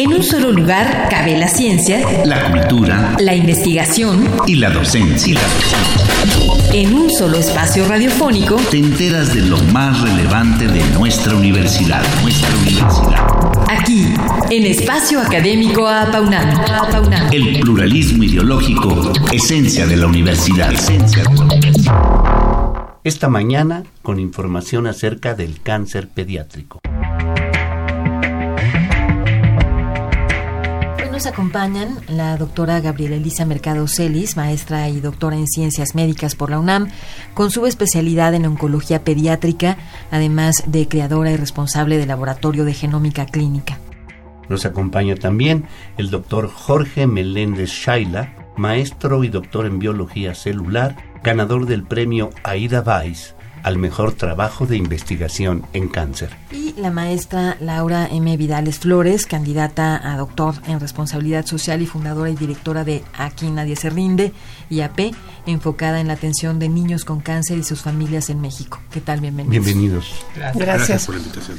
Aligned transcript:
En 0.00 0.14
un 0.14 0.22
solo 0.22 0.50
lugar 0.50 1.08
cabe 1.10 1.36
la 1.36 1.46
ciencia, 1.46 2.00
la 2.24 2.50
cultura, 2.50 3.16
la 3.18 3.34
investigación 3.34 4.26
y 4.46 4.54
la 4.54 4.70
docencia. 4.70 5.38
En 6.72 6.94
un 6.94 7.10
solo 7.10 7.36
espacio 7.36 7.86
radiofónico 7.86 8.56
te 8.70 8.78
enteras 8.78 9.34
de 9.34 9.42
lo 9.42 9.58
más 9.74 10.00
relevante 10.00 10.68
de 10.68 10.82
nuestra 10.98 11.34
universidad, 11.34 12.02
nuestra 12.22 12.48
universidad. 12.60 13.26
Aquí, 13.68 14.14
en 14.48 14.64
Espacio 14.64 15.20
Académico 15.20 15.86
Apaunam. 15.86 16.48
El 17.30 17.60
pluralismo 17.60 18.24
ideológico, 18.24 19.12
esencia 19.30 19.86
de 19.86 19.96
la 19.98 20.06
universidad. 20.06 20.72
Esencia 20.72 21.24
de 21.24 21.34
la 21.34 21.44
universidad. 21.44 22.40
Esta 23.04 23.28
mañana 23.28 23.82
con 24.00 24.18
información 24.18 24.86
acerca 24.86 25.34
del 25.34 25.60
cáncer 25.60 26.08
pediátrico. 26.08 26.80
Nos 31.20 31.26
acompañan 31.26 31.98
la 32.08 32.34
doctora 32.38 32.80
Gabriela 32.80 33.16
Elisa 33.16 33.44
Mercado 33.44 33.86
Celis, 33.88 34.38
maestra 34.38 34.88
y 34.88 35.02
doctora 35.02 35.36
en 35.36 35.46
Ciencias 35.46 35.94
Médicas 35.94 36.34
por 36.34 36.48
la 36.48 36.58
UNAM, 36.58 36.88
con 37.34 37.50
su 37.50 37.66
especialidad 37.66 38.32
en 38.32 38.46
oncología 38.46 39.04
pediátrica, 39.04 39.76
además 40.10 40.64
de 40.66 40.88
creadora 40.88 41.30
y 41.30 41.36
responsable 41.36 41.98
del 41.98 42.08
Laboratorio 42.08 42.64
de 42.64 42.72
Genómica 42.72 43.26
Clínica. 43.26 43.78
Nos 44.48 44.64
acompaña 44.64 45.14
también 45.14 45.66
el 45.98 46.08
doctor 46.08 46.48
Jorge 46.48 47.06
Meléndez 47.06 47.68
Shaila, 47.68 48.34
maestro 48.56 49.22
y 49.22 49.28
doctor 49.28 49.66
en 49.66 49.78
biología 49.78 50.34
celular, 50.34 50.96
ganador 51.22 51.66
del 51.66 51.82
premio 51.82 52.30
Aida 52.44 52.80
Weiss 52.80 53.34
al 53.62 53.78
mejor 53.78 54.12
trabajo 54.12 54.66
de 54.66 54.76
investigación 54.76 55.66
en 55.72 55.88
cáncer. 55.88 56.30
Y 56.52 56.74
la 56.76 56.90
maestra 56.90 57.56
Laura 57.60 58.08
M. 58.10 58.36
Vidales 58.36 58.78
Flores, 58.78 59.26
candidata 59.26 60.00
a 60.12 60.16
doctor 60.16 60.54
en 60.66 60.80
responsabilidad 60.80 61.46
social 61.46 61.82
y 61.82 61.86
fundadora 61.86 62.30
y 62.30 62.36
directora 62.36 62.84
de 62.84 63.02
Aquí 63.14 63.50
Nadie 63.50 63.76
Se 63.76 63.90
Rinde, 63.90 64.32
IAP, 64.70 65.14
enfocada 65.46 66.00
en 66.00 66.08
la 66.08 66.14
atención 66.14 66.58
de 66.58 66.68
niños 66.68 67.04
con 67.04 67.20
cáncer 67.20 67.58
y 67.58 67.62
sus 67.62 67.82
familias 67.82 68.30
en 68.30 68.40
México. 68.40 68.80
¿Qué 68.90 69.00
tal? 69.00 69.20
Bienvenidos. 69.20 69.64
Bienvenidos. 69.64 70.24
Gracias. 70.34 70.66
Gracias 70.66 71.06
por 71.06 71.14
la 71.16 71.20
invitación. 71.20 71.58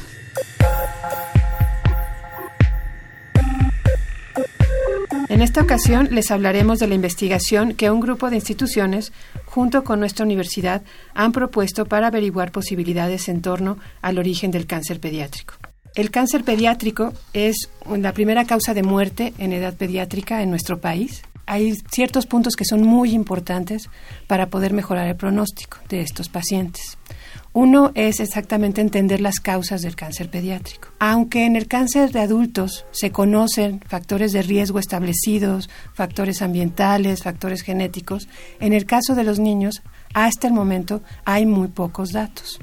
En 5.32 5.42
esta 5.42 5.62
ocasión 5.62 6.10
les 6.12 6.30
hablaremos 6.30 6.80
de 6.80 6.88
la 6.88 6.96
investigación 6.96 7.74
que 7.74 7.90
un 7.90 8.02
grupo 8.02 8.30
de 8.30 8.36
instituciones, 8.36 9.14
junto 9.52 9.84
con 9.84 10.00
nuestra 10.00 10.24
universidad, 10.24 10.82
han 11.14 11.34
propuesto 11.34 11.86
para 11.86 12.08
averiguar 12.08 12.54
posibilidades 12.54 13.28
en 13.28 13.42
torno 13.42 13.78
al 14.02 14.18
origen 14.18 14.50
del 14.50 14.66
cáncer 14.66 15.02
pediátrico. 15.02 15.56
El 15.94 16.10
cáncer 16.10 16.46
pediátrico 16.46 17.12
es 17.34 17.70
la 17.86 18.14
primera 18.14 18.46
causa 18.46 18.74
de 18.74 18.82
muerte 18.82 19.34
en 19.40 19.52
edad 19.52 19.76
pediátrica 19.76 20.42
en 20.42 20.52
nuestro 20.52 20.80
país. 20.80 21.24
Hay 21.48 21.74
ciertos 21.92 22.28
puntos 22.28 22.56
que 22.56 22.64
son 22.64 22.84
muy 22.84 23.12
importantes 23.12 23.90
para 24.26 24.48
poder 24.48 24.72
mejorar 24.72 25.08
el 25.08 25.18
pronóstico 25.18 25.80
de 25.90 26.00
estos 26.00 26.30
pacientes. 26.30 26.98
Uno 27.54 27.92
es 27.96 28.22
exactamente 28.22 28.80
entender 28.80 29.20
las 29.20 29.42
causas 29.42 29.82
del 29.82 29.98
cáncer 29.98 30.30
pediátrico. 30.30 30.88
Aunque 31.00 31.46
en 31.46 31.58
el 31.58 31.68
cáncer 31.68 32.14
de 32.14 32.22
adultos 32.22 32.86
se 32.92 33.12
conocen 33.12 33.82
factores 33.88 34.32
de 34.32 34.42
riesgo 34.42 34.80
establecidos, 34.80 35.70
factores 35.94 36.42
ambientales, 36.42 37.24
factores 37.24 37.62
genéticos, 37.62 38.30
en 38.62 38.72
el 38.72 38.86
caso 38.86 39.16
de 39.16 39.26
los 39.26 39.40
niños, 39.40 39.82
hasta 40.14 40.48
el 40.48 40.54
momento 40.54 41.02
hay 41.26 41.46
muy 41.46 41.68
pocos 41.68 42.14
datos. 42.14 42.58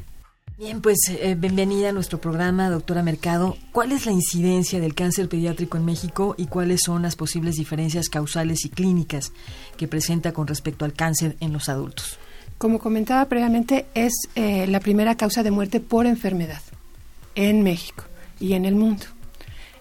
Bien, 0.56 0.80
pues 0.80 0.96
eh, 1.10 1.36
bienvenida 1.38 1.90
a 1.90 1.92
nuestro 1.92 2.18
programa, 2.18 2.70
doctora 2.70 3.02
Mercado. 3.02 3.58
¿Cuál 3.72 3.92
es 3.92 4.06
la 4.06 4.12
incidencia 4.12 4.80
del 4.80 4.94
cáncer 4.94 5.28
pediátrico 5.28 5.76
en 5.76 5.84
México 5.84 6.34
y 6.38 6.46
cuáles 6.46 6.80
son 6.84 7.02
las 7.02 7.14
posibles 7.14 7.56
diferencias 7.56 8.08
causales 8.08 8.64
y 8.64 8.70
clínicas 8.70 9.32
que 9.76 9.86
presenta 9.86 10.32
con 10.32 10.46
respecto 10.46 10.86
al 10.86 10.94
cáncer 10.94 11.36
en 11.40 11.52
los 11.52 11.68
adultos? 11.68 12.18
Como 12.58 12.80
comentaba 12.80 13.24
previamente, 13.26 13.86
es 13.94 14.12
eh, 14.34 14.66
la 14.66 14.80
primera 14.80 15.16
causa 15.16 15.42
de 15.42 15.52
muerte 15.52 15.80
por 15.80 16.06
enfermedad 16.06 16.60
en 17.36 17.62
México 17.62 18.04
y 18.40 18.54
en 18.54 18.64
el 18.64 18.74
mundo. 18.74 19.06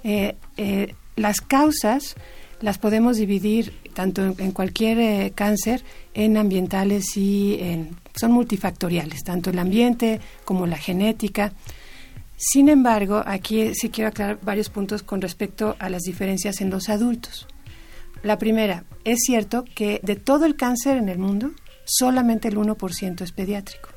Eh, 0.03 0.35
eh, 0.57 0.93
las 1.15 1.41
causas 1.41 2.15
las 2.61 2.77
podemos 2.77 3.17
dividir 3.17 3.73
tanto 3.93 4.35
en, 4.37 4.51
cualquier 4.51 5.33
cáncer 5.33 5.83
en 6.13 6.37
ambientales 6.37 7.17
y 7.17 7.57
en, 7.59 7.97
son 8.15 8.31
multifactoriales, 8.31 9.23
tanto 9.23 9.49
el 9.49 9.59
ambiente 9.59 10.21
como 10.45 10.67
la 10.67 10.77
genética. 10.77 11.53
Sin 12.35 12.69
embargo, 12.69 13.23
aquí 13.25 13.73
sí 13.73 13.89
quiero 13.89 14.09
aclarar 14.09 14.39
varios 14.43 14.69
puntos 14.69 15.01
con 15.01 15.21
respecto 15.21 15.75
a 15.79 15.89
las 15.89 16.03
diferencias 16.03 16.61
en 16.61 16.69
los 16.69 16.89
adultos. 16.89 17.47
La 18.21 18.37
primera, 18.37 18.83
es 19.03 19.19
cierto 19.25 19.65
que 19.75 19.99
de 20.03 20.15
todo 20.15 20.45
el 20.45 20.55
cáncer 20.55 20.97
en 20.97 21.09
el 21.09 21.17
mundo, 21.17 21.51
solamente 21.87 22.49
el 22.49 22.57
1% 22.57 23.21
es 23.21 23.31
pediátrico. 23.31 23.89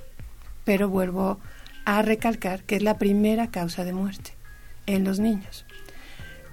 Pero 0.64 0.88
vuelvo 0.88 1.40
a 1.84 2.02
recalcar 2.02 2.62
que 2.64 2.76
es 2.76 2.82
la 2.82 2.98
primera 2.98 3.50
causa 3.50 3.84
de 3.84 3.92
muerte 3.92 4.32
en 4.86 5.04
los 5.04 5.18
niños. 5.18 5.66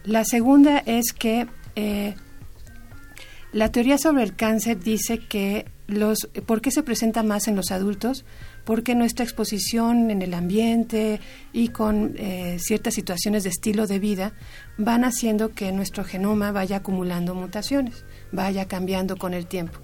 La 0.03 0.25
segunda 0.25 0.79
es 0.79 1.13
que 1.13 1.47
eh, 1.75 2.15
la 3.51 3.71
teoría 3.71 3.97
sobre 3.97 4.23
el 4.23 4.35
cáncer 4.35 4.79
dice 4.79 5.19
que 5.19 5.65
los, 5.87 6.29
¿por 6.45 6.61
qué 6.61 6.71
se 6.71 6.83
presenta 6.83 7.23
más 7.23 7.47
en 7.47 7.55
los 7.55 7.71
adultos? 7.71 8.25
Porque 8.65 8.95
nuestra 8.95 9.23
exposición 9.23 10.11
en 10.11 10.21
el 10.21 10.33
ambiente 10.33 11.21
y 11.53 11.69
con 11.69 12.15
eh, 12.17 12.57
ciertas 12.59 12.93
situaciones 12.93 13.43
de 13.43 13.49
estilo 13.49 13.87
de 13.87 13.99
vida 13.99 14.33
van 14.77 15.05
haciendo 15.05 15.53
que 15.53 15.71
nuestro 15.71 16.03
genoma 16.03 16.51
vaya 16.51 16.77
acumulando 16.77 17.35
mutaciones, 17.35 18.05
vaya 18.31 18.67
cambiando 18.67 19.15
con 19.17 19.33
el 19.33 19.47
tiempo 19.47 19.79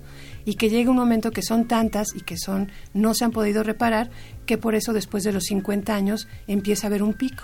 y 0.46 0.56
que 0.56 0.70
llega 0.70 0.92
un 0.92 0.98
momento 0.98 1.32
que 1.32 1.42
son 1.42 1.68
tantas 1.68 2.16
y 2.16 2.22
que 2.22 2.38
son 2.38 2.72
no 2.94 3.14
se 3.14 3.26
han 3.26 3.32
podido 3.32 3.64
reparar 3.64 4.10
que 4.46 4.58
por 4.58 4.76
eso 4.76 4.94
después 4.94 5.24
de 5.24 5.32
los 5.32 5.44
50 5.46 5.96
años 5.96 6.28
empieza 6.48 6.88
a 6.88 6.90
haber 6.90 7.04
un 7.04 7.14
pico. 7.14 7.44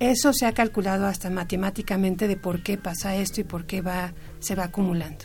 Eso 0.00 0.32
se 0.32 0.46
ha 0.46 0.52
calculado 0.52 1.06
hasta 1.06 1.30
matemáticamente 1.30 2.26
de 2.26 2.36
por 2.36 2.62
qué 2.62 2.76
pasa 2.76 3.14
esto 3.14 3.40
y 3.40 3.44
por 3.44 3.66
qué 3.66 3.82
va 3.82 4.12
se 4.40 4.56
va 4.56 4.64
acumulando. 4.64 5.24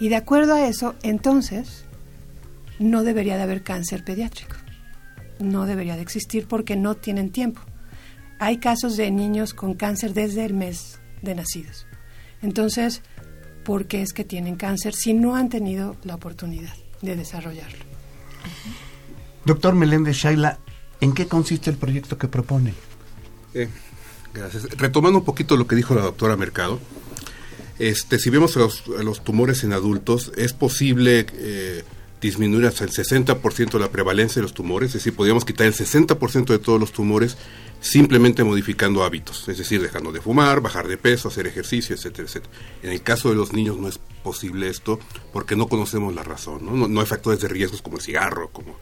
Y 0.00 0.08
de 0.08 0.16
acuerdo 0.16 0.54
a 0.54 0.66
eso, 0.66 0.96
entonces 1.02 1.84
no 2.78 3.04
debería 3.04 3.36
de 3.36 3.42
haber 3.42 3.62
cáncer 3.62 4.04
pediátrico. 4.04 4.56
No 5.38 5.66
debería 5.66 5.96
de 5.96 6.02
existir 6.02 6.48
porque 6.48 6.76
no 6.76 6.96
tienen 6.96 7.30
tiempo. 7.30 7.60
Hay 8.40 8.58
casos 8.58 8.96
de 8.96 9.10
niños 9.10 9.54
con 9.54 9.74
cáncer 9.74 10.14
desde 10.14 10.44
el 10.44 10.54
mes 10.54 11.00
de 11.22 11.34
nacidos. 11.34 11.86
Entonces, 12.42 13.02
por 13.68 13.84
qué 13.84 14.00
es 14.00 14.14
que 14.14 14.24
tienen 14.24 14.56
cáncer 14.56 14.94
si 14.94 15.12
no 15.12 15.36
han 15.36 15.50
tenido 15.50 15.94
la 16.02 16.14
oportunidad 16.14 16.72
de 17.02 17.16
desarrollarlo. 17.16 17.84
Doctor 19.44 19.74
Meléndez 19.74 20.16
Shaila, 20.16 20.58
¿en 21.02 21.12
qué 21.12 21.26
consiste 21.26 21.68
el 21.68 21.76
proyecto 21.76 22.16
que 22.16 22.28
propone? 22.28 22.72
Eh, 23.52 23.68
gracias. 24.32 24.70
Retomando 24.78 25.18
un 25.18 25.24
poquito 25.26 25.54
lo 25.58 25.66
que 25.66 25.76
dijo 25.76 25.94
la 25.94 26.00
doctora 26.00 26.34
Mercado, 26.34 26.80
este, 27.78 28.18
si 28.18 28.30
vemos 28.30 28.56
los, 28.56 28.86
los 28.86 29.22
tumores 29.22 29.62
en 29.64 29.74
adultos, 29.74 30.32
es 30.38 30.54
posible 30.54 31.26
eh, 31.34 31.84
disminuir 32.22 32.64
hasta 32.64 32.84
el 32.84 32.90
60% 32.90 33.78
la 33.78 33.90
prevalencia 33.90 34.36
de 34.36 34.44
los 34.44 34.54
tumores, 34.54 34.88
es 34.88 34.94
decir, 34.94 35.14
podríamos 35.14 35.44
quitar 35.44 35.66
el 35.66 35.74
60% 35.74 36.46
de 36.46 36.58
todos 36.58 36.80
los 36.80 36.92
tumores 36.92 37.36
simplemente 37.80 38.44
modificando 38.44 39.04
hábitos, 39.04 39.48
es 39.48 39.58
decir, 39.58 39.80
dejando 39.80 40.12
de 40.12 40.20
fumar, 40.20 40.60
bajar 40.60 40.88
de 40.88 40.96
peso, 40.96 41.28
hacer 41.28 41.46
ejercicio, 41.46 41.94
etcétera, 41.94 42.26
etcétera. 42.26 42.52
En 42.82 42.90
el 42.90 43.02
caso 43.02 43.28
de 43.28 43.36
los 43.36 43.52
niños 43.52 43.78
no 43.78 43.88
es 43.88 43.98
posible 44.22 44.68
esto 44.68 44.98
porque 45.32 45.56
no 45.56 45.68
conocemos 45.68 46.14
la 46.14 46.22
razón, 46.22 46.66
¿no? 46.66 46.88
No, 46.88 47.00
hay 47.00 47.06
factores 47.06 47.40
de 47.40 47.48
riesgos 47.48 47.82
como 47.82 47.96
el 47.96 48.02
cigarro, 48.02 48.50
como... 48.50 48.76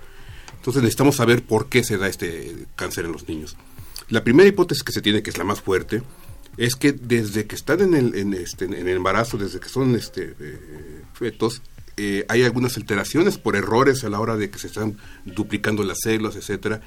Entonces 0.56 0.82
necesitamos 0.82 1.16
saber 1.16 1.44
por 1.44 1.68
qué 1.68 1.84
se 1.84 1.96
da 1.98 2.08
este 2.08 2.66
cáncer 2.74 3.04
en 3.04 3.12
los 3.12 3.28
niños. 3.28 3.56
La 4.08 4.24
primera 4.24 4.48
hipótesis 4.48 4.82
que 4.82 4.92
se 4.92 5.02
tiene, 5.02 5.22
que 5.22 5.30
es 5.30 5.38
la 5.38 5.44
más 5.44 5.60
fuerte, 5.60 6.02
es 6.56 6.74
que 6.74 6.92
desde 6.92 7.46
que 7.46 7.54
están 7.54 7.80
en 7.82 7.94
el, 7.94 8.14
en 8.16 8.34
este, 8.34 8.64
en 8.64 8.74
el 8.74 8.96
embarazo, 8.96 9.36
desde 9.36 9.60
que 9.60 9.68
son 9.68 9.94
este, 9.94 10.34
eh, 10.40 11.02
fetos, 11.12 11.62
eh, 11.98 12.24
hay 12.28 12.42
algunas 12.42 12.76
alteraciones 12.76 13.38
por 13.38 13.56
errores 13.56 14.04
a 14.04 14.10
la 14.10 14.20
hora 14.20 14.36
de 14.36 14.50
que 14.50 14.58
se 14.58 14.66
están 14.66 14.98
duplicando 15.24 15.82
las 15.82 16.00
células, 16.00 16.36
etcétera, 16.36 16.80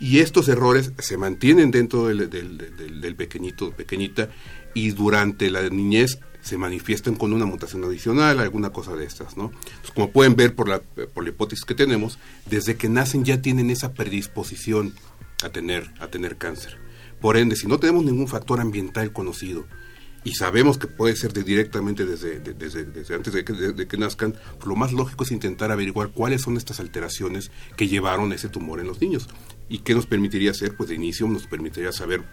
y 0.00 0.18
estos 0.18 0.48
errores 0.48 0.92
se 0.98 1.16
mantienen 1.16 1.70
dentro 1.70 2.06
del, 2.06 2.28
del, 2.28 3.16
pequeñito, 3.16 3.70
pequeñita, 3.72 4.28
y 4.74 4.90
durante 4.90 5.50
la 5.50 5.68
niñez 5.68 6.18
se 6.40 6.58
manifiestan 6.58 7.14
con 7.14 7.32
una 7.32 7.46
mutación 7.46 7.84
adicional, 7.84 8.40
alguna 8.40 8.70
cosa 8.70 8.94
de 8.94 9.06
estas, 9.06 9.36
¿no? 9.36 9.50
como 9.94 10.10
pueden 10.10 10.36
ver 10.36 10.54
por 10.54 10.68
la, 10.68 10.80
por 10.80 11.22
la 11.22 11.30
hipótesis 11.30 11.64
que 11.64 11.74
tenemos, 11.74 12.18
desde 12.46 12.76
que 12.76 12.88
nacen 12.88 13.24
ya 13.24 13.40
tienen 13.40 13.70
esa 13.70 13.94
predisposición 13.94 14.94
a 15.42 15.48
tener, 15.48 15.90
a 16.00 16.08
tener 16.08 16.36
cáncer. 16.36 16.76
Por 17.20 17.36
ende, 17.36 17.56
si 17.56 17.66
no 17.66 17.78
tenemos 17.78 18.04
ningún 18.04 18.28
factor 18.28 18.60
ambiental 18.60 19.12
conocido, 19.12 19.64
y 20.24 20.34
sabemos 20.34 20.78
que 20.78 20.86
puede 20.86 21.14
ser 21.16 21.32
directamente 21.32 22.06
desde, 22.06 22.40
desde, 22.40 23.14
antes 23.14 23.32
de 23.32 23.44
que, 23.44 23.52
de 23.52 23.86
que, 23.86 23.96
nazcan, 23.98 24.34
lo 24.66 24.74
más 24.74 24.92
lógico 24.92 25.24
es 25.24 25.30
intentar 25.30 25.70
averiguar 25.70 26.10
cuáles 26.10 26.40
son 26.42 26.56
estas 26.56 26.80
alteraciones 26.80 27.50
que 27.76 27.88
llevaron 27.88 28.32
ese 28.32 28.48
tumor 28.48 28.80
en 28.80 28.86
los 28.86 29.02
niños. 29.02 29.28
¿Y 29.68 29.80
qué 29.80 29.94
nos 29.94 30.06
permitiría 30.06 30.52
hacer? 30.52 30.76
Pues 30.76 30.88
de 30.88 30.94
inicio 30.94 31.28
nos 31.28 31.46
permitiría 31.46 31.92
saber 31.92 32.24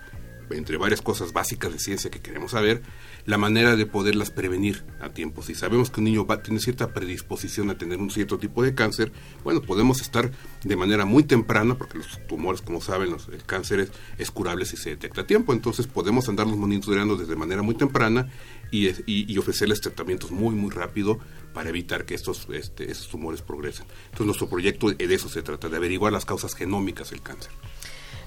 entre 0.53 0.77
varias 0.77 1.01
cosas 1.01 1.33
básicas 1.33 1.71
de 1.73 1.79
ciencia 1.79 2.11
que 2.11 2.19
queremos 2.19 2.51
saber, 2.51 2.81
la 3.25 3.37
manera 3.37 3.75
de 3.75 3.85
poderlas 3.85 4.31
prevenir 4.31 4.83
a 4.99 5.09
tiempo. 5.09 5.43
Si 5.43 5.55
sabemos 5.55 5.89
que 5.89 5.99
un 5.99 6.05
niño 6.05 6.25
tiene 6.43 6.59
cierta 6.59 6.93
predisposición 6.93 7.69
a 7.69 7.77
tener 7.77 7.99
un 7.99 8.09
cierto 8.09 8.37
tipo 8.37 8.63
de 8.63 8.73
cáncer, 8.73 9.11
bueno, 9.43 9.61
podemos 9.61 10.01
estar 10.01 10.31
de 10.63 10.75
manera 10.75 11.05
muy 11.05 11.23
temprana, 11.23 11.77
porque 11.77 11.97
los 11.97 12.19
tumores, 12.27 12.61
como 12.61 12.81
saben, 12.81 13.11
los, 13.11 13.27
el 13.29 13.43
cáncer 13.43 13.91
es, 14.17 14.31
curable 14.31 14.65
si 14.65 14.77
se 14.77 14.91
detecta 14.91 15.21
a 15.21 15.27
tiempo, 15.27 15.53
entonces 15.53 15.87
podemos 15.87 16.29
andarlos 16.29 16.57
monitoreando 16.57 17.17
desde 17.17 17.35
manera 17.35 17.61
muy 17.61 17.75
temprana 17.75 18.29
y, 18.71 19.37
ofrecerles 19.37 19.81
tratamientos 19.81 20.31
muy, 20.31 20.55
muy 20.55 20.69
rápido 20.69 21.19
para 21.53 21.69
evitar 21.69 22.05
que 22.05 22.13
estos, 22.13 22.47
estos 22.49 23.09
tumores 23.09 23.41
progresen. 23.41 23.85
Entonces 24.05 24.25
nuestro 24.25 24.49
proyecto 24.49 24.91
de 24.91 25.13
eso 25.13 25.29
se 25.29 25.41
trata, 25.41 25.67
de 25.67 25.77
averiguar 25.77 26.13
las 26.13 26.25
causas 26.25 26.55
genómicas 26.55 27.09
del 27.09 27.21
cáncer. 27.21 27.51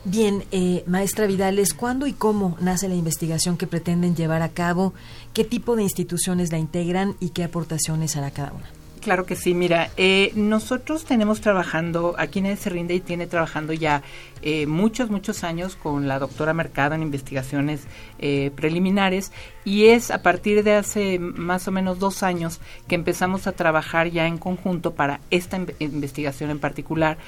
Bien, 0.05 0.45
eh, 0.53 0.85
maestra 0.87 1.27
Vidales, 1.27 1.73
¿cuándo 1.73 2.07
y 2.07 2.13
cómo 2.13 2.57
nace 2.61 2.89
la 2.89 2.95
investigación 2.95 3.57
que 3.57 3.67
pretenden 3.67 4.15
llevar 4.15 4.43
a 4.43 4.51
cabo? 4.51 4.93
¿Qué 5.33 5.45
tipo 5.45 5.77
de 5.77 5.83
instituciones 5.83 6.53
la 6.53 6.59
integran 6.59 7.17
y 7.21 7.31
qué 7.31 7.45
aportaciones 7.45 8.17
hará 8.17 8.31
cada 8.31 8.53
una? 8.53 8.84
Claro 9.05 9.27
que 9.27 9.37
sí, 9.37 9.53
mira, 9.53 9.91
eh, 9.99 10.33
nosotros 10.35 11.05
tenemos 11.05 11.43
trabajando, 11.43 12.15
aquí 12.17 12.39
en 12.39 12.57
Se 12.57 12.71
Rinde 12.71 12.95
y 12.95 13.01
tiene 13.01 13.27
trabajando 13.27 13.75
ya 13.75 14.03
eh, 14.41 14.67
muchos, 14.67 15.11
muchos 15.11 15.45
años 15.45 15.77
con 15.77 16.09
la 16.09 16.19
doctora 16.19 16.55
Mercado 16.55 16.95
en 16.95 17.03
investigaciones 17.03 17.87
preliminares 18.57 19.31
y 19.67 19.89
es 19.89 20.11
a 20.11 20.23
partir 20.23 20.65
de 20.65 20.73
hace 20.73 21.19
más 21.19 21.69
o 21.69 21.71
menos 21.71 21.99
dos 21.99 22.23
años 22.23 22.61
que 22.89 22.95
empezamos 22.95 23.47
a 23.47 23.53
trabajar 23.53 24.09
ya 24.09 24.27
en 24.27 24.39
conjunto 24.39 24.95
para 24.95 25.21
esta 25.31 25.61
investigación 25.79 26.49
en 26.49 26.59
particular 26.59 27.19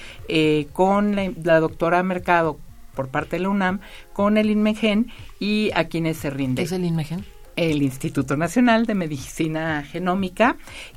con 0.72 1.14
la, 1.14 1.30
la 1.42 1.60
doctora 1.60 2.02
Mercado 2.02 2.58
por 2.94 3.08
parte 3.08 3.36
de 3.36 3.42
la 3.42 3.50
UNAM 3.50 3.80
con 4.14 4.38
el 4.38 4.50
INMEGEN 4.50 5.12
y 5.38 5.70
a 5.74 5.84
quienes 5.84 6.16
se 6.16 6.30
rinde. 6.30 6.62
¿Qué 6.62 6.66
es 6.66 6.72
el 6.72 6.86
INMEGEN? 6.86 7.36
el 7.56 7.82
Instituto 7.82 8.36
Nacional 8.36 8.86
de 8.86 8.94
Medicina 8.94 9.82
Genómica, 9.82 10.56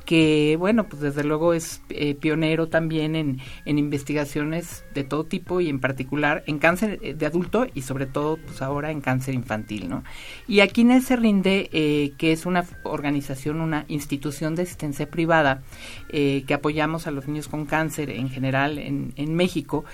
que 0.09 0.55
bueno, 0.57 0.89
pues 0.89 1.03
desde 1.03 1.23
luego 1.23 1.53
es 1.53 1.83
eh, 1.89 2.15
pionero 2.15 2.67
también 2.67 3.15
en, 3.15 3.37
en, 3.65 3.77
investigaciones 3.77 4.83
de 4.95 5.03
todo 5.03 5.23
tipo 5.23 5.61
y 5.61 5.69
en 5.69 5.79
particular 5.79 6.43
en 6.47 6.57
cáncer 6.57 6.99
de 6.99 7.25
adulto 7.27 7.67
y 7.75 7.83
sobre 7.83 8.07
todo 8.07 8.37
pues 8.37 8.63
ahora 8.63 8.89
en 8.89 9.01
cáncer 9.01 9.35
infantil, 9.35 9.87
¿no? 9.87 10.03
Y 10.47 10.61
aquí 10.61 10.81
en 10.81 10.99
se 11.03 11.15
rinde, 11.15 11.69
eh, 11.73 12.13
que 12.17 12.31
es 12.31 12.47
una 12.47 12.65
organización, 12.81 13.61
una 13.61 13.85
institución 13.87 14.55
de 14.55 14.63
asistencia 14.63 15.07
privada 15.11 15.61
eh, 16.09 16.43
que 16.47 16.55
apoyamos 16.55 17.05
a 17.05 17.11
los 17.11 17.27
niños 17.27 17.47
con 17.47 17.67
cáncer 17.67 18.09
en 18.09 18.31
general 18.31 18.79
en, 18.79 19.13
en 19.15 19.35
México, 19.35 19.85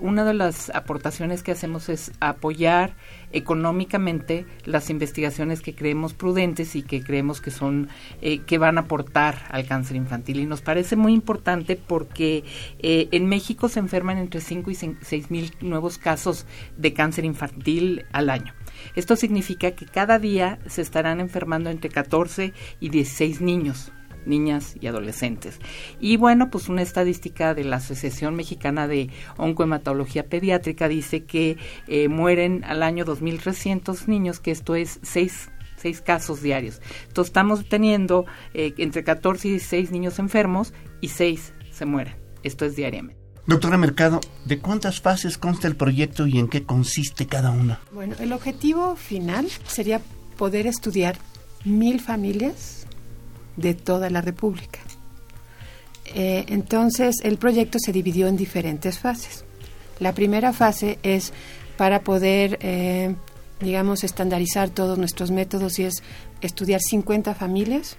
una 0.00 0.26
de 0.26 0.34
las 0.34 0.68
aportaciones 0.74 1.42
que 1.42 1.52
hacemos 1.52 1.88
es 1.88 2.12
apoyar 2.20 2.92
económicamente 3.32 4.46
las 4.64 4.90
investigaciones 4.90 5.60
que 5.60 5.74
creemos 5.74 6.14
prudentes 6.14 6.76
y 6.76 6.82
que 6.82 7.02
creemos 7.02 7.40
que 7.40 7.50
son 7.50 7.88
eh, 8.22 8.40
que 8.40 8.58
van 8.58 8.78
a 8.78 8.82
aportar 8.82 9.37
al 9.48 9.66
cáncer 9.66 9.96
infantil 9.96 10.40
y 10.40 10.46
nos 10.46 10.60
parece 10.60 10.96
muy 10.96 11.12
importante 11.12 11.76
porque 11.76 12.44
eh, 12.78 13.08
en 13.12 13.26
México 13.26 13.68
se 13.68 13.80
enferman 13.80 14.18
entre 14.18 14.40
5 14.40 14.70
y 14.70 14.74
6 14.74 15.30
mil 15.30 15.52
nuevos 15.60 15.98
casos 15.98 16.46
de 16.76 16.92
cáncer 16.92 17.24
infantil 17.24 18.04
al 18.12 18.30
año. 18.30 18.54
Esto 18.94 19.16
significa 19.16 19.72
que 19.72 19.86
cada 19.86 20.18
día 20.18 20.58
se 20.66 20.82
estarán 20.82 21.20
enfermando 21.20 21.70
entre 21.70 21.90
14 21.90 22.52
y 22.80 22.88
16 22.88 23.40
niños 23.40 23.92
niñas 24.28 24.76
y 24.80 24.86
adolescentes. 24.86 25.58
Y 25.98 26.16
bueno, 26.16 26.50
pues 26.50 26.68
una 26.68 26.82
estadística 26.82 27.54
de 27.54 27.64
la 27.64 27.76
Asociación 27.76 28.36
Mexicana 28.36 28.86
de 28.86 29.08
Oncohematología 29.36 30.26
Pediátrica 30.26 30.86
dice 30.86 31.24
que 31.24 31.56
eh, 31.86 32.08
mueren 32.08 32.62
al 32.64 32.82
año 32.82 33.04
2.300 33.04 34.06
niños, 34.06 34.38
que 34.38 34.50
esto 34.50 34.76
es 34.76 35.00
seis 35.02 35.50
seis 35.78 36.00
casos 36.00 36.42
diarios. 36.42 36.80
Entonces 37.08 37.30
estamos 37.30 37.68
teniendo 37.68 38.26
eh, 38.54 38.74
entre 38.78 39.04
14 39.04 39.48
y 39.48 39.50
16 39.52 39.90
niños 39.90 40.18
enfermos 40.18 40.72
y 41.00 41.08
seis 41.08 41.52
se 41.70 41.86
mueren. 41.86 42.16
Esto 42.42 42.64
es 42.64 42.76
diariamente. 42.76 43.18
Doctora 43.46 43.78
Mercado, 43.78 44.20
¿de 44.44 44.58
cuántas 44.58 45.00
fases 45.00 45.38
consta 45.38 45.68
el 45.68 45.76
proyecto 45.76 46.26
y 46.26 46.38
en 46.38 46.48
qué 46.48 46.64
consiste 46.64 47.26
cada 47.26 47.50
una? 47.50 47.80
Bueno, 47.92 48.14
el 48.18 48.32
objetivo 48.34 48.94
final 48.94 49.48
sería 49.66 50.02
poder 50.36 50.66
estudiar 50.66 51.16
mil 51.64 51.98
familias 52.00 52.86
de 53.56 53.74
toda 53.74 54.10
la 54.10 54.20
República. 54.20 54.80
Eh, 56.14 56.44
entonces, 56.48 57.16
el 57.22 57.38
proyecto 57.38 57.78
se 57.78 57.92
dividió 57.92 58.28
en 58.28 58.36
diferentes 58.36 58.98
fases. 58.98 59.44
La 59.98 60.12
primera 60.12 60.52
fase 60.52 60.98
es 61.02 61.32
para 61.76 62.02
poder, 62.02 62.58
eh, 62.60 63.14
digamos, 63.60 64.04
estandarizar 64.04 64.70
todos 64.70 64.98
nuestros 64.98 65.30
métodos 65.30 65.78
y 65.78 65.84
es 65.84 66.02
estudiar 66.40 66.80
50 66.80 67.34
familias 67.34 67.98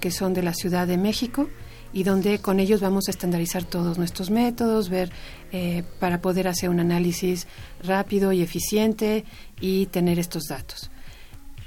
que 0.00 0.10
son 0.10 0.34
de 0.34 0.42
la 0.42 0.54
Ciudad 0.54 0.86
de 0.86 0.96
México 0.96 1.48
y 1.92 2.02
donde 2.02 2.38
con 2.38 2.60
ellos 2.60 2.80
vamos 2.80 3.08
a 3.08 3.10
estandarizar 3.10 3.64
todos 3.64 3.98
nuestros 3.98 4.30
métodos, 4.30 4.90
ver 4.90 5.10
eh, 5.52 5.82
para 5.98 6.20
poder 6.20 6.46
hacer 6.46 6.68
un 6.68 6.80
análisis 6.80 7.46
rápido 7.82 8.32
y 8.32 8.42
eficiente 8.42 9.24
y 9.60 9.86
tener 9.86 10.18
estos 10.18 10.44
datos. 10.44 10.90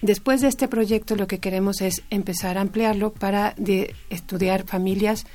Después 0.01 0.41
de 0.41 0.47
este 0.47 0.67
proyecto 0.67 1.15
lo 1.15 1.27
que 1.27 1.39
queremos 1.39 1.81
es 1.81 2.03
empezar 2.09 2.57
a 2.57 2.61
ampliarlo 2.61 3.13
para 3.13 3.55
estudiar 4.09 4.65
familias 4.65 5.25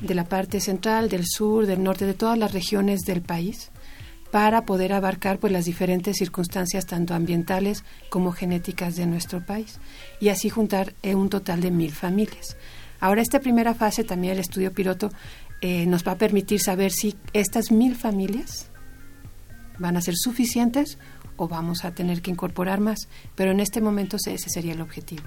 de 0.00 0.14
la 0.14 0.24
parte 0.24 0.60
central, 0.60 1.08
del 1.08 1.26
sur, 1.26 1.66
del 1.66 1.82
norte, 1.82 2.06
de 2.06 2.14
todas 2.14 2.38
las 2.38 2.52
regiones 2.52 3.00
del 3.00 3.22
país 3.22 3.70
para 4.30 4.64
poder 4.64 4.92
abarcar 4.92 5.38
pues 5.38 5.52
las 5.52 5.64
diferentes 5.64 6.16
circunstancias 6.18 6.86
tanto 6.86 7.14
ambientales 7.14 7.84
como 8.08 8.32
genéticas 8.32 8.96
de 8.96 9.06
nuestro 9.06 9.44
país 9.44 9.80
y 10.20 10.28
así 10.28 10.48
juntar 10.48 10.94
eh, 11.02 11.14
un 11.14 11.28
total 11.28 11.60
de 11.60 11.70
mil 11.70 11.92
familias. 11.92 12.56
Ahora 13.00 13.22
esta 13.22 13.40
primera 13.40 13.74
fase 13.74 14.04
también 14.04 14.34
el 14.34 14.40
estudio 14.40 14.72
piloto 14.72 15.10
eh, 15.60 15.86
nos 15.86 16.06
va 16.06 16.12
a 16.12 16.18
permitir 16.18 16.60
saber 16.60 16.92
si 16.92 17.16
estas 17.32 17.70
mil 17.70 17.96
familias 17.96 18.70
van 19.78 19.96
a 19.96 20.00
ser 20.00 20.14
suficientes 20.16 20.98
o 21.36 21.48
vamos 21.48 21.84
a 21.84 21.94
tener 21.94 22.20
que 22.20 22.30
incorporar 22.30 22.80
más, 22.80 23.08
pero 23.34 23.50
en 23.50 23.60
este 23.60 23.80
momento 23.80 24.16
ese 24.16 24.36
sería 24.50 24.74
el 24.74 24.80
objetivo, 24.82 25.24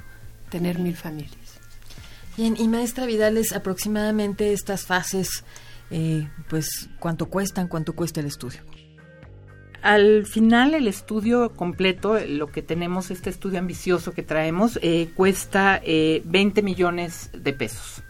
tener 0.49 0.77
mil 0.77 0.95
familias. 0.95 1.59
Bien, 2.37 2.55
y 2.57 2.67
maestra 2.67 3.05
Vidales, 3.05 3.51
aproximadamente 3.51 4.53
estas 4.53 4.85
fases, 4.85 5.43
eh, 5.91 6.27
pues, 6.49 6.89
¿cuánto 6.99 7.27
cuestan? 7.27 7.67
¿Cuánto 7.67 7.93
cuesta 7.93 8.19
el 8.19 8.27
estudio? 8.27 8.61
Al 9.83 10.25
final 10.25 10.75
el 10.75 10.87
estudio 10.87 11.49
completo, 11.49 12.17
lo 12.25 12.47
que 12.47 12.61
tenemos, 12.61 13.11
este 13.11 13.29
estudio 13.29 13.59
ambicioso 13.59 14.13
que 14.13 14.23
traemos, 14.23 14.79
eh, 14.81 15.09
cuesta 15.13 15.81
eh, 15.83 16.21
20 16.23 16.61
millones 16.61 17.29
de 17.33 17.51
pesos. 17.51 18.01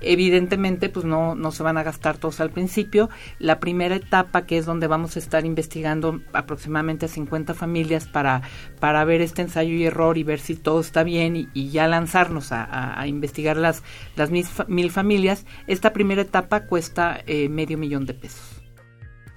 Evidentemente, 0.00 0.88
pues 0.88 1.04
no, 1.04 1.34
no 1.34 1.52
se 1.52 1.62
van 1.62 1.76
a 1.76 1.82
gastar 1.82 2.16
todos 2.16 2.40
al 2.40 2.48
principio. 2.48 3.10
La 3.38 3.60
primera 3.60 3.94
etapa, 3.94 4.46
que 4.46 4.56
es 4.56 4.64
donde 4.64 4.86
vamos 4.86 5.14
a 5.16 5.18
estar 5.18 5.44
investigando 5.44 6.22
aproximadamente 6.32 7.04
a 7.04 7.08
50 7.10 7.52
familias 7.52 8.08
para, 8.08 8.40
para 8.80 9.04
ver 9.04 9.20
este 9.20 9.42
ensayo 9.42 9.74
y 9.74 9.84
error 9.84 10.16
y 10.16 10.24
ver 10.24 10.40
si 10.40 10.56
todo 10.56 10.80
está 10.80 11.02
bien 11.02 11.36
y, 11.52 11.68
ya 11.68 11.88
lanzarnos 11.88 12.52
a, 12.52 13.06
investigar 13.06 13.58
las, 13.58 13.82
las 14.16 14.30
mil, 14.30 14.90
familias, 14.90 15.44
esta 15.66 15.92
primera 15.92 16.22
etapa 16.22 16.64
cuesta 16.64 17.20
eh, 17.26 17.50
medio 17.50 17.76
millón 17.76 18.06
de 18.06 18.14
pesos. 18.14 18.62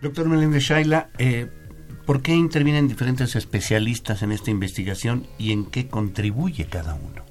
Doctor 0.01 0.29
Meléndez 0.29 0.63
Shaila, 0.63 1.10
eh, 1.17 1.50
¿por 2.05 2.21
qué 2.21 2.33
intervienen 2.33 2.88
diferentes 2.88 3.35
especialistas 3.35 4.21
en 4.21 4.31
esta 4.31 4.51
investigación 4.51 5.27
y 5.38 5.51
en 5.51 5.65
qué 5.65 5.88
contribuye 5.88 6.65
cada 6.67 6.95
uno? 6.95 7.24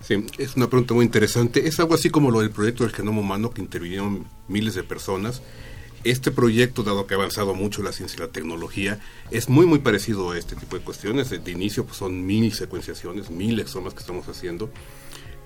Sí, 0.00 0.24
es 0.38 0.56
una 0.56 0.68
pregunta 0.68 0.94
muy 0.94 1.04
interesante. 1.04 1.66
Es 1.66 1.80
algo 1.80 1.94
así 1.94 2.10
como 2.10 2.30
lo 2.30 2.40
del 2.40 2.50
proyecto 2.50 2.84
del 2.84 2.92
genoma 2.92 3.20
humano 3.20 3.50
que 3.50 3.60
intervinieron 3.60 4.26
miles 4.48 4.74
de 4.74 4.84
personas. 4.84 5.42
Este 6.04 6.30
proyecto, 6.30 6.84
dado 6.84 7.06
que 7.06 7.14
ha 7.14 7.16
avanzado 7.16 7.54
mucho 7.54 7.82
la 7.82 7.92
ciencia 7.92 8.16
y 8.16 8.20
la 8.20 8.28
tecnología, 8.28 9.00
es 9.32 9.48
muy 9.48 9.66
muy 9.66 9.80
parecido 9.80 10.30
a 10.30 10.38
este 10.38 10.54
tipo 10.54 10.76
de 10.76 10.84
cuestiones. 10.84 11.30
De 11.30 11.50
inicio 11.50 11.84
pues, 11.84 11.96
son 11.96 12.24
mil 12.24 12.52
secuenciaciones, 12.52 13.30
mil 13.30 13.58
exomas 13.58 13.94
que 13.94 14.00
estamos 14.00 14.28
haciendo. 14.28 14.70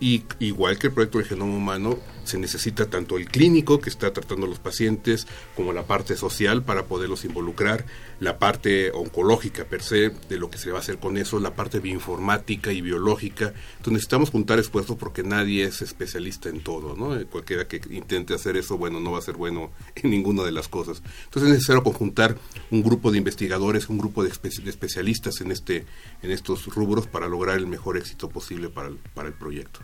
Y 0.01 0.25
igual 0.39 0.79
que 0.79 0.87
el 0.87 0.95
proyecto 0.95 1.19
del 1.19 1.27
genoma 1.27 1.55
humano, 1.55 1.99
se 2.25 2.39
necesita 2.39 2.87
tanto 2.87 3.17
el 3.17 3.27
clínico 3.27 3.81
que 3.81 3.91
está 3.91 4.13
tratando 4.13 4.47
a 4.47 4.49
los 4.49 4.59
pacientes 4.59 5.27
como 5.57 5.73
la 5.73 5.83
parte 5.83 6.17
social 6.17 6.63
para 6.63 6.85
poderlos 6.85 7.25
involucrar, 7.25 7.85
la 8.21 8.39
parte 8.39 8.93
oncológica 8.93 9.65
per 9.65 9.83
se 9.83 10.11
de 10.11 10.39
lo 10.39 10.51
que 10.51 10.59
se 10.59 10.71
va 10.71 10.79
a 10.79 10.81
hacer 10.81 10.99
con 10.99 11.17
eso, 11.17 11.41
la 11.41 11.55
parte 11.55 11.81
bioinformática 11.81 12.73
y 12.73 12.81
biológica. 12.81 13.53
Entonces 13.73 13.93
necesitamos 13.93 14.31
juntar 14.31 14.59
esfuerzos 14.59 14.97
porque 14.97 15.23
nadie 15.23 15.65
es 15.65 15.83
especialista 15.83 16.49
en 16.49 16.61
todo, 16.63 16.95
¿no? 16.95 17.27
Cualquiera 17.29 17.67
que 17.67 17.81
intente 17.91 18.35
hacer 18.35 18.57
eso, 18.57 18.79
bueno, 18.79 19.01
no 19.01 19.13
va 19.13 19.19
a 19.19 19.23
ser 19.23 19.37
bueno 19.37 19.71
en 19.97 20.11
ninguna 20.11 20.45
de 20.45 20.53
las 20.53 20.69
cosas. 20.69 21.03
Entonces 21.25 21.51
es 21.51 21.55
necesario 21.57 21.83
conjuntar 21.83 22.37
un 22.71 22.83
grupo 22.83 23.11
de 23.11 23.19
investigadores, 23.19 23.89
un 23.89 23.99
grupo 23.99 24.23
de, 24.23 24.31
especialistas 24.31 25.41
en 25.41 25.51
este 25.51 25.85
en 26.23 26.31
estos 26.31 26.67
rubros 26.67 27.07
para 27.07 27.29
lograr 27.29 27.57
el 27.57 27.67
mejor 27.67 27.97
éxito 27.97 28.29
posible 28.29 28.69
para 28.69 28.91
para 29.15 29.29
el 29.29 29.35
proyecto. 29.35 29.81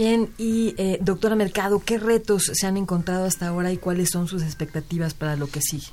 Bien, 0.00 0.30
y 0.38 0.74
eh, 0.78 0.96
doctora 1.02 1.36
Mercado, 1.36 1.82
¿qué 1.84 1.98
retos 1.98 2.50
se 2.54 2.66
han 2.66 2.78
encontrado 2.78 3.26
hasta 3.26 3.48
ahora 3.48 3.70
y 3.70 3.76
cuáles 3.76 4.08
son 4.08 4.28
sus 4.28 4.42
expectativas 4.42 5.12
para 5.12 5.36
lo 5.36 5.46
que 5.46 5.60
sigue? 5.60 5.88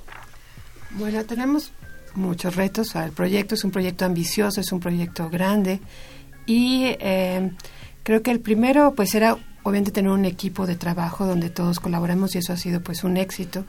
Bueno, 0.92 1.26
tenemos 1.26 1.74
muchos 2.16 2.56
retos 2.56 2.96
al 2.96 3.12
proyecto. 3.12 3.56
Es 3.56 3.66
un 3.66 3.72
proyecto 3.72 4.06
ambicioso, 4.06 4.62
es 4.62 4.72
un 4.72 4.80
proyecto 4.80 5.30
grande. 5.30 5.82
Y 6.46 6.96
eh, 7.02 7.52
creo 8.04 8.22
que 8.22 8.32
el 8.32 8.40
primero, 8.40 8.94
pues 8.96 9.14
era 9.14 9.38
obviamente 9.64 9.92
tener 9.92 10.12
un 10.12 10.24
equipo 10.24 10.66
de 10.66 10.78
trabajo 10.78 11.26
donde 11.26 11.50
todos 11.50 11.82
colaboramos 11.82 12.34
y 12.34 12.38
eso 12.38 12.54
ha 12.54 12.58
sido 12.58 12.80
pues 12.80 13.04
un 13.04 13.18
éxito. 13.18 13.66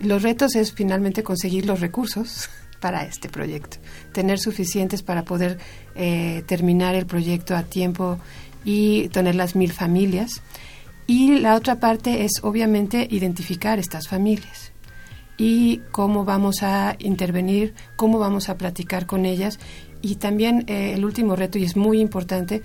Los 0.00 0.24
retos 0.24 0.56
es 0.56 0.72
finalmente 0.72 1.22
conseguir 1.22 1.64
los 1.64 1.78
recursos 1.78 2.50
para 2.80 3.04
este 3.04 3.28
proyecto, 3.28 3.76
tener 4.10 4.40
suficientes 4.40 5.04
para 5.04 5.24
poder 5.24 5.58
eh, 5.94 6.42
terminar 6.48 6.96
el 6.96 7.06
proyecto 7.06 7.54
a 7.54 7.62
tiempo 7.62 8.18
y 8.64 9.08
tener 9.08 9.34
las 9.34 9.56
mil 9.56 9.72
familias. 9.72 10.42
Y 11.06 11.38
la 11.38 11.54
otra 11.54 11.78
parte 11.78 12.24
es 12.24 12.32
obviamente 12.42 13.06
identificar 13.10 13.78
estas 13.78 14.08
familias 14.08 14.72
y 15.38 15.82
cómo 15.92 16.24
vamos 16.24 16.62
a 16.62 16.96
intervenir, 16.98 17.74
cómo 17.96 18.18
vamos 18.18 18.48
a 18.48 18.56
platicar 18.56 19.06
con 19.06 19.26
ellas. 19.26 19.58
Y 20.02 20.16
también 20.16 20.64
eh, 20.66 20.94
el 20.94 21.04
último 21.04 21.36
reto, 21.36 21.58
y 21.58 21.64
es 21.64 21.76
muy 21.76 22.00
importante, 22.00 22.62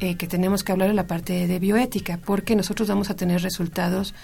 eh, 0.00 0.16
que 0.16 0.26
tenemos 0.26 0.64
que 0.64 0.72
hablar 0.72 0.88
de 0.88 0.94
la 0.94 1.06
parte 1.06 1.46
de 1.46 1.58
bioética, 1.58 2.18
porque 2.18 2.56
nosotros 2.56 2.88
vamos 2.88 3.10
a 3.10 3.16
tener 3.16 3.42
resultados 3.42 4.14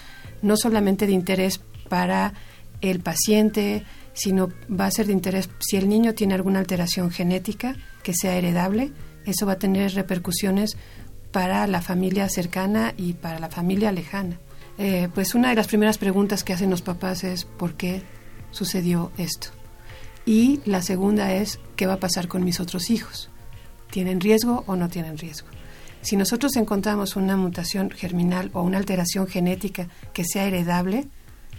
no 0.41 0.57
solamente 0.57 1.05
de 1.05 1.13
interés 1.13 1.61
para 1.89 2.33
el 2.81 2.99
paciente, 3.01 3.83
sino 4.13 4.49
va 4.69 4.85
a 4.85 4.91
ser 4.91 5.07
de 5.07 5.13
interés 5.13 5.49
si 5.59 5.77
el 5.77 5.89
niño 5.89 6.13
tiene 6.13 6.33
alguna 6.33 6.59
alteración 6.59 7.11
genética 7.11 7.75
que 8.03 8.13
sea 8.13 8.35
heredable, 8.35 8.91
eso 9.25 9.45
va 9.45 9.53
a 9.53 9.59
tener 9.59 9.93
repercusiones 9.93 10.77
para 11.31 11.67
la 11.67 11.81
familia 11.81 12.29
cercana 12.29 12.93
y 12.97 13.13
para 13.13 13.39
la 13.39 13.49
familia 13.49 13.91
lejana. 13.91 14.39
Eh, 14.77 15.09
pues 15.13 15.35
una 15.35 15.49
de 15.49 15.55
las 15.55 15.67
primeras 15.67 15.97
preguntas 15.97 16.43
que 16.43 16.53
hacen 16.53 16.69
los 16.69 16.81
papás 16.81 17.23
es 17.23 17.45
¿por 17.45 17.75
qué 17.75 18.01
sucedió 18.51 19.11
esto? 19.17 19.49
Y 20.25 20.61
la 20.65 20.81
segunda 20.81 21.33
es 21.33 21.59
¿qué 21.75 21.85
va 21.85 21.93
a 21.93 21.99
pasar 21.99 22.27
con 22.27 22.43
mis 22.43 22.59
otros 22.59 22.89
hijos? 22.89 23.29
¿Tienen 23.91 24.21
riesgo 24.21 24.63
o 24.67 24.75
no 24.75 24.89
tienen 24.89 25.17
riesgo? 25.17 25.47
Si 26.01 26.15
nosotros 26.15 26.55
encontramos 26.55 27.15
una 27.15 27.35
mutación 27.35 27.91
germinal 27.91 28.51
o 28.53 28.61
una 28.61 28.77
alteración 28.77 29.27
genética 29.27 29.89
que 30.13 30.23
sea 30.23 30.45
heredable, 30.45 31.07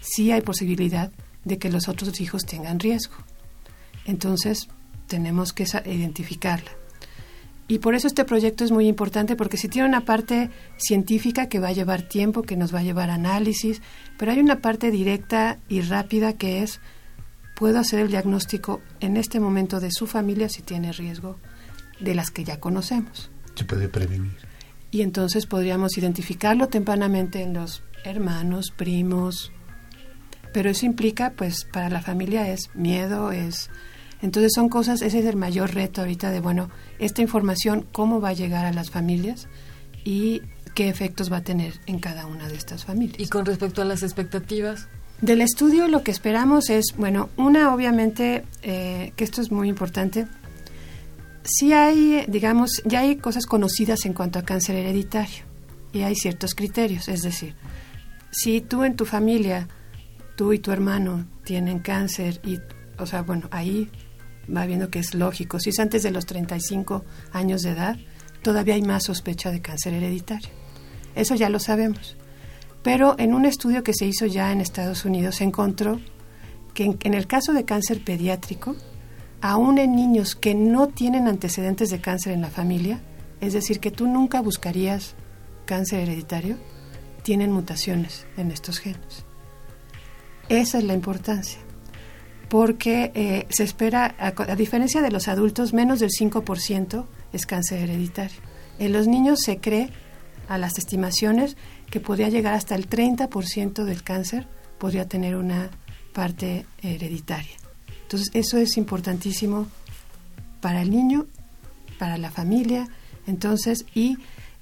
sí 0.00 0.33
hay 0.33 0.41
posibilidad 0.41 1.12
de 1.45 1.59
que 1.59 1.71
los 1.71 1.89
otros 1.89 2.21
hijos 2.21 2.47
tengan 2.47 2.81
riesgo. 2.81 3.15
Entonces, 4.07 4.69
tenemos 5.07 5.53
que 5.53 5.67
identificarla. 5.85 6.79
Y 7.71 7.79
por 7.79 7.95
eso 7.95 8.09
este 8.09 8.25
proyecto 8.25 8.65
es 8.65 8.73
muy 8.73 8.89
importante, 8.89 9.37
porque 9.37 9.57
si 9.57 9.69
tiene 9.69 9.87
una 9.87 10.05
parte 10.05 10.50
científica 10.77 11.49
que 11.49 11.61
va 11.61 11.69
a 11.69 11.73
llevar 11.73 12.03
tiempo, 12.03 12.43
que 12.43 12.57
nos 12.57 12.75
va 12.75 12.81
a 12.81 12.83
llevar 12.83 13.11
análisis, 13.11 13.81
pero 14.19 14.33
hay 14.33 14.41
una 14.41 14.59
parte 14.59 14.91
directa 14.91 15.61
y 15.69 15.81
rápida 15.81 16.33
que 16.33 16.65
es, 16.65 16.81
puedo 17.55 17.79
hacer 17.79 18.00
el 18.00 18.09
diagnóstico 18.09 18.83
en 18.99 19.17
este 19.17 19.39
momento 19.39 19.79
de 19.79 19.93
su 19.93 20.09
familia 20.09 20.49
si 20.49 20.62
tiene 20.62 20.91
riesgo, 20.91 21.39
de 22.00 22.17
las 22.17 22.33
que 22.33 22.43
ya 22.43 22.59
conocemos. 22.59 23.31
Se 23.55 23.65
puede 23.65 23.89
prevenir. 23.89 24.33
Y 24.91 25.03
entonces 25.03 25.47
podríamos 25.47 25.97
identificarlo 25.97 26.67
tempranamente 26.67 27.41
en 27.41 27.55
los 27.55 27.85
hermanos, 28.03 28.73
primos, 28.73 29.53
pero 30.53 30.71
eso 30.71 30.87
implica, 30.87 31.35
pues, 31.37 31.67
para 31.73 31.89
la 31.89 32.03
familia 32.03 32.49
es 32.49 32.75
miedo, 32.75 33.31
es 33.31 33.71
entonces 34.23 34.53
son 34.55 34.69
cosas, 34.69 35.03
ese 35.03 35.21
es 35.21 35.27
el 35.27 35.37
mayor 35.37 35.75
reto 35.75 36.03
ahorita 36.03 36.31
de, 36.31 36.41
bueno, 36.41 36.71
esta 36.99 37.23
información, 37.23 37.87
cómo 37.93 38.21
va 38.21 38.31
a 38.31 38.33
llegar 38.35 38.67
a 38.67 38.73
las 38.73 38.91
familias 38.91 39.49
y 40.05 40.43
qué 40.75 40.89
efectos 40.89 41.33
va 41.33 41.39
a 41.39 41.43
tener 41.43 41.75
en 41.87 41.99
cada 41.99 42.27
una 42.27 42.49
de 42.49 42.55
estas 42.55 42.85
familias. 42.85 43.19
Y 43.19 43.27
con 43.27 43.47
respecto 43.47 43.83
a 43.83 43.85
las 43.85 44.03
expectativas. 44.03 44.89
Del 45.21 45.41
estudio 45.41 45.89
lo 45.89 46.03
que 46.03 46.11
esperamos 46.11 46.71
es, 46.71 46.95
bueno, 46.97 47.29
una 47.37 47.75
obviamente, 47.75 48.45
eh, 48.62 49.12
que 49.17 49.25
esto 49.25 49.41
es 49.41 49.50
muy 49.50 49.69
importante, 49.69 50.27
sí 51.43 51.73
hay, 51.73 52.25
digamos, 52.29 52.83
ya 52.85 53.00
hay 53.00 53.17
cosas 53.17 53.47
conocidas 53.47 54.07
en 54.07 54.12
cuanto 54.12 54.39
a 54.39 54.43
cáncer 54.43 54.77
hereditario 54.77 55.45
y 55.93 56.03
hay 56.03 56.15
ciertos 56.15 56.55
criterios, 56.55 57.09
es 57.09 57.23
decir, 57.23 57.55
si 58.31 58.61
tú 58.61 58.85
en 58.85 58.97
tu 58.97 59.05
familia, 59.05 59.69
tú 60.37 60.53
y 60.53 60.59
tu 60.59 60.73
hermano 60.73 61.27
tienen 61.45 61.81
cáncer 61.81 62.41
y, 62.45 62.61
o 62.99 63.07
sea, 63.07 63.23
bueno, 63.23 63.49
ahí 63.50 63.91
va 64.54 64.66
viendo 64.66 64.90
que 64.90 64.99
es 64.99 65.14
lógico. 65.14 65.59
Si 65.61 65.71
es 65.71 65.78
antes 65.78 66.02
de 66.02 66.11
los 66.11 66.26
35 66.26 67.04
años 67.33 67.62
de 67.62 67.71
edad, 67.71 67.97
todavía 68.42 68.75
hay 68.75 68.83
más 68.83 69.04
sospecha 69.04 69.50
de 69.50 69.61
cáncer 69.61 69.95
hereditario. 69.95 70.50
Eso 71.14 71.35
ya 71.35 71.49
lo 71.49 71.59
sabemos. 71.59 72.16
Pero 72.83 73.14
en 73.19 73.35
un 73.35 73.45
estudio 73.45 73.83
que 73.83 73.95
se 73.95 74.07
hizo 74.07 74.26
ya 74.26 74.52
en 74.52 74.61
Estados 74.61 75.04
Unidos 75.04 75.37
se 75.37 75.45
encontró 75.45 76.00
que 76.75 76.97
en, 77.00 77.14
el 77.14 77.26
caso 77.26 77.52
de 77.52 77.64
cáncer 77.64 78.02
pediátrico, 78.04 78.76
aún 79.40 79.78
en 79.78 79.95
niños 79.95 80.35
que 80.35 80.54
no 80.54 80.88
tienen 80.88 81.28
antecedentes 81.28 81.90
de 81.90 82.00
cáncer 82.00 82.33
en 82.33 82.40
la 82.40 82.50
familia, 82.50 83.00
es 83.40 83.52
decir, 83.52 83.80
que 83.80 83.90
tú 83.90 84.07
nunca 84.07 84.40
buscarías 84.40 85.14
cáncer 85.66 86.00
hereditario, 86.00 86.57
tienen 87.23 87.52
mutaciones 87.52 88.26
en 88.37 88.50
estos 88.50 88.78
genes. 88.78 89.25
Esa 90.49 90.78
es 90.78 90.85
la 90.85 90.95
importancia 90.95 91.61
porque 92.50 93.12
eh, 93.14 93.47
se 93.49 93.62
espera, 93.62 94.16
a, 94.19 94.57
diferencia 94.57 95.00
de 95.02 95.12
los 95.12 95.28
adultos, 95.28 95.73
menos 95.73 96.00
del 96.00 96.11
5% 96.11 97.07
es 97.33 97.47
cáncer 97.47 97.78
hereditario. 97.78 98.40
En 98.80 98.92
los 98.92 99.07
niños 99.07 99.38
se 99.40 99.59
cree, 99.59 99.90
a 100.49 100.59
las 100.59 100.76
estimaciones, 100.76 101.57
que 101.90 102.00
podría 102.00 102.28
llegar 102.28 102.54
hasta 102.54 102.75
el 102.75 102.90
30% 102.90 103.85
del 103.85 104.02
cáncer 104.02 104.49
podría 104.78 105.07
tener 105.07 105.37
una 105.37 105.71
parte 106.12 106.66
hereditaria. 106.83 107.54
Entonces, 108.02 108.30
eso 108.35 108.59
es 108.59 108.76
importantísimo 108.76 109.69
para 110.61 110.83
el 110.83 110.90
niño, 110.90 111.28
para 112.00 112.19
la 112.19 112.33
familia, 112.33 112.88
entonces, 113.28 113.87
y 113.95 114.19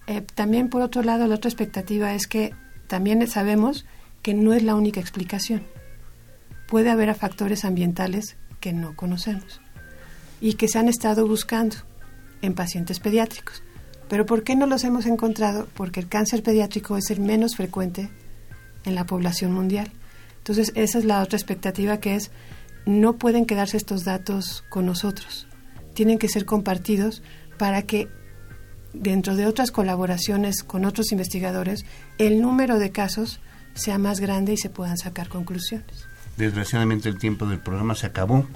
eh, 0.07 0.21
también 0.35 0.68
por 0.68 0.83
otro 0.83 1.02
lado, 1.02 1.26
la 1.26 1.37
otra 1.37 1.49
expectativa 1.49 2.12
es 2.12 2.26
que 2.26 2.52
también 2.87 3.26
sabemos 3.28 3.87
que 4.21 4.35
no 4.35 4.52
es 4.52 4.62
la 4.62 4.75
única 4.75 5.00
explicación 5.00 5.62
puede 6.68 6.90
haber 6.90 7.12
factores 7.14 7.64
ambientales 7.64 8.37
que 8.60 8.72
no 8.72 8.94
conocemos 8.94 9.60
y 10.40 10.54
que 10.54 10.68
se 10.68 10.78
han 10.78 10.88
estado 10.88 11.26
buscando 11.26 11.76
en 12.42 12.54
pacientes 12.54 13.00
pediátricos. 13.00 13.62
Pero 14.08 14.26
¿por 14.26 14.44
qué 14.44 14.54
no 14.54 14.66
los 14.66 14.84
hemos 14.84 15.06
encontrado? 15.06 15.66
Porque 15.75 15.98
el 15.98 16.08
cáncer 16.08 16.42
pediátrico 16.42 16.96
es 16.96 17.10
el 17.10 17.20
menos 17.20 17.56
frecuente 17.56 18.10
en 18.84 18.94
la 18.94 19.06
población 19.06 19.52
mundial. 19.52 19.90
Entonces, 20.38 20.72
esa 20.76 20.98
es 20.98 21.04
la 21.04 21.22
otra 21.22 21.37
expectativa 21.37 21.98
que 21.98 22.14
es, 22.14 22.30
no 22.87 23.16
pueden 23.16 23.44
quedarse 23.44 23.76
estos 23.76 24.04
datos 24.04 24.64
con 24.68 24.87
nosotros. 24.87 25.46
Tienen 25.94 26.18
que 26.18 26.28
ser 26.28 26.44
compartidos 26.44 27.22
para 27.58 27.82
que 27.82 28.08
dentro 28.92 29.37
de 29.37 29.46
otras 29.46 29.70
colaboraciones 29.70 30.62
con 30.62 30.84
otros 30.84 31.12
investigadores, 31.12 31.84
el 32.18 32.40
número 32.40 32.78
de 32.78 32.90
casos 32.90 33.40
sea 33.75 33.98
más 33.98 34.20
grande 34.20 34.54
y 34.54 34.56
se 34.56 34.70
puedan 34.70 34.96
sacar 34.96 35.28
conclusiones. 35.28 36.08
Desgraciadamente 36.38 37.09
el 37.09 37.18
tiempo 37.18 37.47
del 37.47 37.59
programa 37.59 37.97
se 37.97 38.07
acabó, 38.07 38.47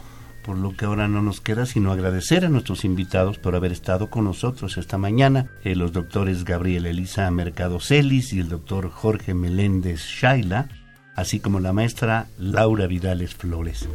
por 0.45 0.57
lo 0.57 0.77
que 0.77 0.85
ahora 0.85 1.09
no 1.09 1.21
nos 1.21 1.41
queda 1.41 1.67
sino 1.67 1.91
agradecer 1.91 2.45
a 2.45 2.49
nuestros 2.49 2.85
invitados 2.85 3.39
por 3.39 3.57
haber 3.57 3.73
estado 3.73 4.09
con 4.09 4.23
nosotros 4.23 4.79
esta 4.79 4.99
mañana, 4.99 5.51
eh, 5.65 5.75
los 5.75 5.93
doctores 5.93 6.45
Gabriel 6.45 6.87
Elisa 6.87 7.29
Mercado 7.33 7.81
Celis 7.81 8.33
y 8.33 8.39
el 8.39 8.49
doctor 8.49 8.89
Jorge 8.89 9.35
Meléndez 9.35 9.99
Shaila, 9.99 10.69
así 11.17 11.41
como 11.41 11.59
la 11.59 11.73
maestra 11.73 12.29
Laura 12.39 12.87
Vidales 12.87 13.35
Flores. 13.35 13.89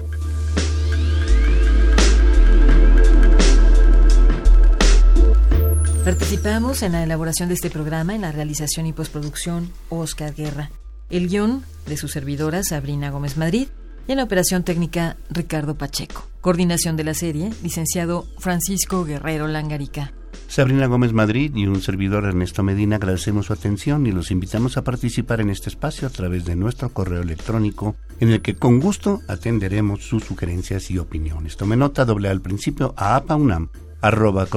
Participamos 6.03 6.83
en 6.83 6.91
la 6.91 7.03
elaboración 7.03 7.47
de 7.47 7.55
este 7.55 7.69
programa, 7.69 8.15
en 8.15 8.21
la 8.21 8.33
realización 8.33 8.85
y 8.85 8.91
postproducción 8.91 9.71
Oscar 9.87 10.33
Guerra. 10.35 10.71
El 11.09 11.29
guion 11.29 11.63
de 11.85 11.95
su 11.95 12.09
servidora 12.09 12.63
Sabrina 12.63 13.11
Gómez 13.11 13.37
Madrid 13.37 13.69
y 14.07 14.11
en 14.11 14.17
la 14.17 14.23
operación 14.23 14.63
técnica 14.63 15.17
Ricardo 15.29 15.77
Pacheco. 15.77 16.27
Coordinación 16.41 16.95
de 16.95 17.03
la 17.03 17.13
serie, 17.13 17.49
licenciado 17.61 18.25
Francisco 18.39 19.03
Guerrero 19.03 19.47
Langarica. 19.47 20.13
Sabrina 20.47 20.87
Gómez 20.87 21.11
Madrid 21.11 21.53
y 21.55 21.67
un 21.67 21.81
servidor 21.81 22.23
Ernesto 22.23 22.63
Medina 22.63 22.95
agradecemos 22.95 23.47
su 23.47 23.53
atención 23.53 24.07
y 24.07 24.11
los 24.11 24.31
invitamos 24.31 24.77
a 24.77 24.83
participar 24.83 25.41
en 25.41 25.49
este 25.49 25.69
espacio 25.69 26.07
a 26.07 26.11
través 26.11 26.45
de 26.45 26.55
nuestro 26.55 26.89
correo 26.89 27.21
electrónico 27.21 27.95
en 28.21 28.29
el 28.29 28.41
que 28.41 28.55
con 28.55 28.79
gusto 28.79 29.19
atenderemos 29.27 30.03
sus 30.03 30.23
sugerencias 30.23 30.89
y 30.89 30.99
opiniones. 30.99 31.57
Tome 31.57 31.75
nota 31.75 32.05
doble 32.05 32.29
al 32.29 32.41
principio 32.41 32.93
a 32.95 33.17
apaunam 33.17 33.69
arroba. 34.01 34.47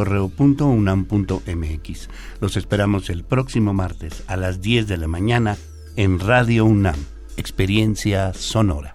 Los 2.40 2.57
esperamos 2.57 3.11
el 3.11 3.25
próximo 3.25 3.75
martes 3.75 4.23
a 4.26 4.37
las 4.37 4.61
10 4.61 4.87
de 4.87 4.97
la 4.97 5.09
mañana 5.09 5.57
en 5.97 6.21
Radio 6.21 6.66
UNAM, 6.66 6.97
Experiencia 7.37 8.33
Sonora. 8.33 8.95